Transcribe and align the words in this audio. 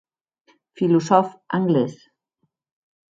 Filosòf 0.79 1.29
anglés. 1.57 2.01